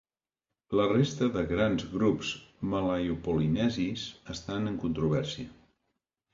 [0.77, 2.33] La resta de grans grups
[2.73, 5.57] malaiopolinèsis estan en controvèrsia.